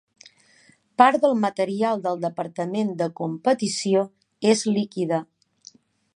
[1.01, 4.03] Part del material del departament de competició
[4.55, 5.23] es liquida.